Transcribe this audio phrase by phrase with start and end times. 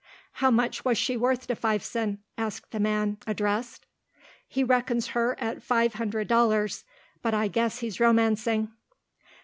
[0.31, 3.85] "How much was she worth to Fifeson?" asked the man addressed.
[4.47, 6.83] "He reckons her at five hundred dollars,
[7.21, 8.71] but I guess he's romancing."